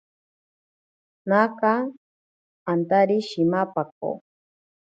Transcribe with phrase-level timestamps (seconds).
[1.29, 1.73] Naaka
[2.71, 4.09] antari shimapako.